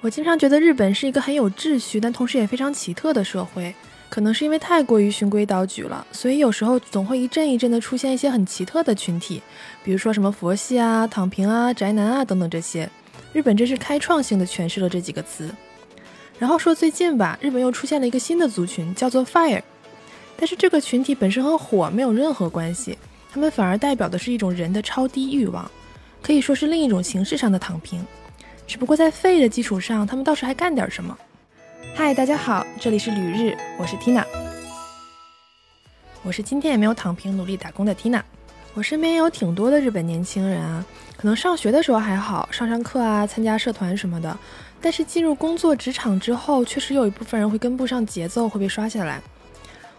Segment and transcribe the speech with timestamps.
[0.00, 3.74] 我经常觉得日本是一个很有秩序，但同时也非常奇特的社会。
[4.08, 9.42] 可能是因为太过于循规蹈矩了，所以有时候总会一阵一阵的出现一些很奇特的群体，
[9.82, 12.88] 比如说什么佛系啊、躺平啊、宅男啊等等这些。
[13.32, 15.52] 日本真是开创性的诠释了这几个词。
[16.38, 19.62] 然后说最近吧，日本又出现了一个新的族群，叫做 Fire。
[20.36, 22.96] 但是这个群体本身和火没有任何关系，
[23.32, 25.68] 他们反而代表的是一种人的超低欲望，
[26.22, 28.06] 可以说是另一种形式上的躺平。
[28.66, 31.16] 只不过在废的基础上，他们倒是还干点什么。
[31.94, 34.24] 嗨，大家好，这里是旅日，我是 Tina。
[36.24, 38.20] 我是今天也没有躺平、努力打工的 Tina。
[38.74, 40.84] 我身边有挺多的日本年轻人啊，
[41.16, 44.36] 可能上学的时候还好，上上课啊、参加社团什么的，
[44.80, 49.22] 但是进入工作职场之后，确实有一部分人会跟不上节奏，会被刷下来。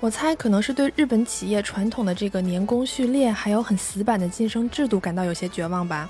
[0.00, 6.08] 我猜可能是对日本企业传统的这个年功序列，还有很死板的晋升制度感到有些绝望吧。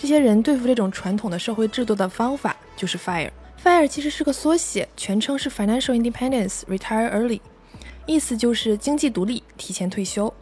[0.00, 3.30] 这些人对付这种传统的社会制度的方法就是 fire。
[3.62, 7.40] fire 其实是个缩写，全称是 Financial Independence Retire Early，
[8.06, 10.32] 意思就是经济独立，提前退休。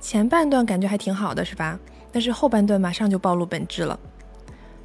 [0.00, 1.78] 前半段感觉还挺好的，是吧？
[2.10, 4.00] 但是后半段马上就暴露本质了。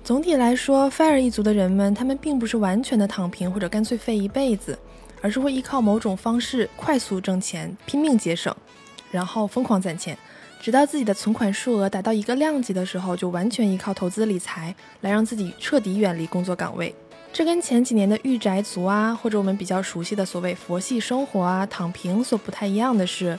[0.04, 4.78] 总体来说，fire 一族的人们，他们并不是完全的躺平或者干脆废一辈子，
[5.22, 8.54] 而是会依靠某种方式快速挣钱，拼命节省，
[9.14, 10.18] 然后疯狂攒钱。
[10.60, 16.96] 直到自己的存款数额达到一个量级的时候，就完全依靠投资理财来让自己彻底远离工作岗位。
[17.32, 23.38] 这跟前几年的御宅族啊，或者我们比较熟悉的所谓佛系生活啊、躺平所不太一样的是，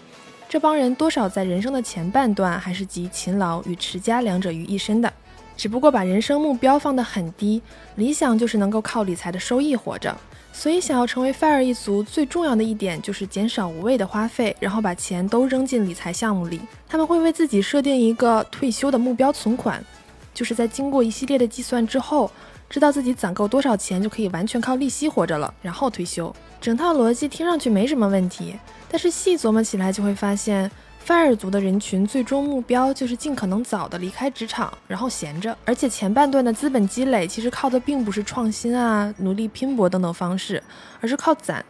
[0.48, 5.10] 这帮人多少在人生的前半段还是集勤劳与持家两者于一身的，
[5.56, 7.62] 只不过把人生目标放得很低，
[7.94, 10.14] 理想就是能够靠理财的收益活着。
[10.56, 16.60] 所以，想要成为 fire 一族，最重要的一点就是减少无谓的花费，然后把钱都扔进理财项目里。
[16.88, 19.84] 他们会为自己设定一个退休的目标存款，
[20.32, 22.30] 就是在经过一系列的计算之后，
[22.70, 26.34] 知道自己攒够多少钱就可以完全靠利息活着了，然后退休。
[26.60, 28.54] 整套逻辑听上去没什么问题，
[28.88, 30.70] 但是细琢磨起来就会发现。
[31.06, 35.54] Fire 族的人群最终目标就是尽可能早的离开职场，然后闲着。
[35.66, 40.62] 而且前半段的资本积累其实靠的并不是创新啊、努力拼搏等等方式，
[41.00, 41.62] 而是靠攒。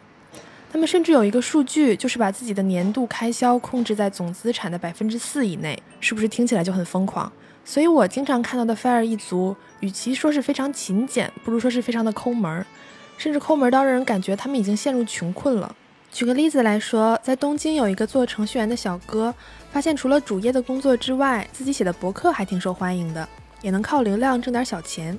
[0.73, 7.31] 他们甚至有一个数据，就是把自己的年度开销控制在总资产的百分之四以内，是不是听起来就很疯狂？
[7.65, 12.67] 所以我经常看到的 fire 一族，与其说是非常勤俭，不如说是非常的抠门儿，
[13.17, 15.75] 甚至抠门到让人感觉他们已经陷入穷困了。
[16.15, 19.35] 举个例子来说，在东京有一个做程序员的小哥，
[19.73, 23.29] 发现除了主业的工作之外，自己写的博客还挺受欢迎的，
[23.63, 25.19] 也能靠流量挣点小钱。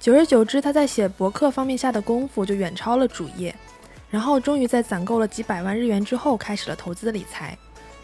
[0.00, 3.54] 久而久之，他在写博客方面下的功夫就远超了主业。
[4.08, 7.56] 然后，终于在攒够了几百万日元之后，开始了投资理财。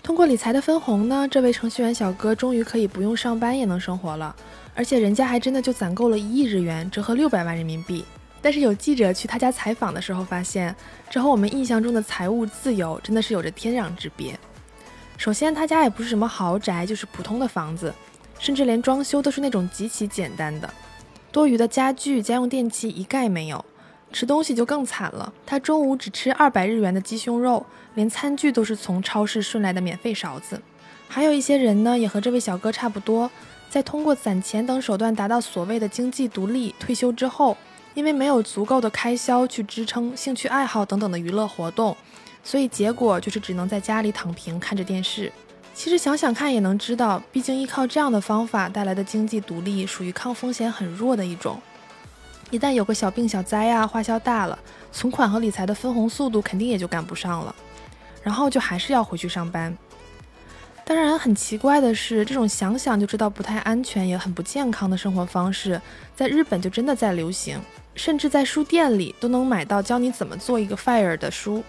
[0.03, 4.37] 通过理财的分红呢，这位程序员小哥终于可以不用上班也能生活了，
[4.75, 8.05] 而且人家还真的就攒够了一亿日元，折合六百万人民币。
[8.49, 10.75] 但是有记者去他家采访的时候，发现
[11.11, 14.41] 这和我们印象中的财务自由真的是有着天壤之别。
[15.19, 17.93] 首先，他家也不是什么豪宅，就是普通的房子，
[18.39, 20.75] 甚至连装修都是那种极其简单的，
[21.31, 23.63] 多余的家具、家用电器一概没有。
[24.15, 27.67] 吃东西就更惨了，他中午只吃二百日元的鸡胸肉，
[27.97, 30.59] 连餐具都是从超市顺来的免费勺子。
[31.07, 33.31] 还有一些人呢，也和这位小哥差不多，
[33.69, 37.55] 在通过攒钱等手段达到所谓的经济独立、退休之后。
[37.99, 41.97] 因为没有足够的开销去支撑兴趣爱好等等的娱乐活动，
[42.45, 45.33] 所以结果就是只能在家里躺平看着电视。
[45.75, 51.61] 其实想想看也能知道，毕竟依靠这样的方法带来的经济独立属于抗风险很弱的一种。
[52.53, 54.57] 一旦有个小病小灾啊，花销大了，
[54.93, 57.53] 存款和理财的分红速度肯定也就赶不上了，
[58.23, 59.77] 然后就还是要回去上班。
[60.85, 65.83] 当然，很奇怪的是，这种想想就知道不太安全也很不健康的生活方式，
[66.15, 67.61] 在日本就真的在流行。
[67.99, 71.65] 甚至在书店里都能买到教你怎么做一个 fire 的书，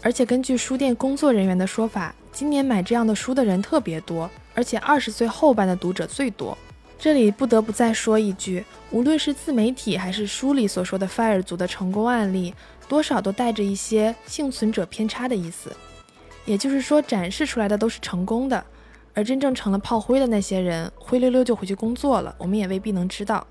[0.00, 6.56] 而且根据书店工作人员的说法，今年买这样的书的人特别多，而且二十岁后半的读者最多。
[6.98, 12.54] 这里不得不再说一句，无论是自媒体还是书里所说的 fire 族的成功案例，
[12.88, 15.70] 多少都带着一些幸存者偏差的意思，
[16.46, 18.64] 也就是说，展示出来的都是成功的，
[19.12, 23.46] 而真正成了炮灰的那些人，灰溜溜就回去工作了，我们也未必能知道。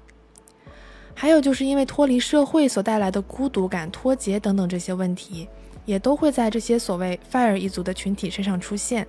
[1.15, 5.47] 还有就是因为脱离社会所带来的孤独感、脱节等等这些问题，
[5.85, 9.07] 也都会在这些所谓 fire 一族的群体身上出现，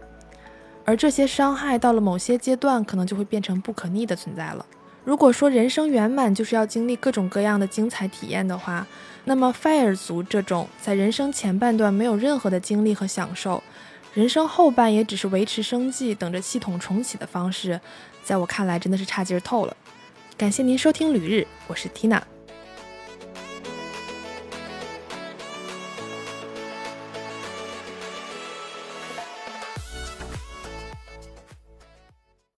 [0.85, 4.65] 而这些伤害到了某些阶段，可能就会变成不可逆的存在了。
[5.05, 8.87] 如果说人生圆满就是要经历各种各样的精彩体验的话，
[9.25, 13.63] 那么 fire 族这种在人生前半段没有任何的经历和享受，
[14.15, 17.81] 人生后半也只是维持生计、等着系统重启的方式，
[18.23, 19.77] 在我看来真的是差劲儿透了。
[20.37, 22.21] 感谢您收听旅日，我是缇娜。